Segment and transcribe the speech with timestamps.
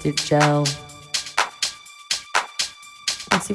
[0.00, 0.66] did gel.
[3.32, 3.54] I see.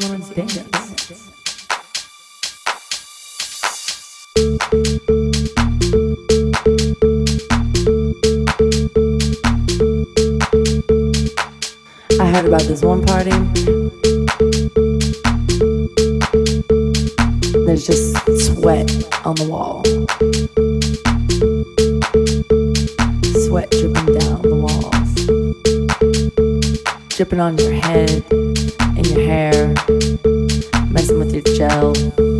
[12.19, 13.31] I heard about this one party.
[17.65, 18.15] There's just
[18.45, 18.91] sweat
[19.25, 19.83] on the wall.
[23.45, 24.44] Sweat dripping down
[27.15, 29.73] dripping on your head, and your hair,
[30.89, 32.34] messing with your gel.